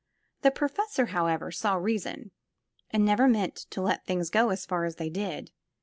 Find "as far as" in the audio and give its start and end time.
4.49-4.95